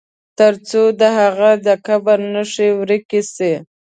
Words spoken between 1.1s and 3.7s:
هغه د قبر نښي ورکي سي.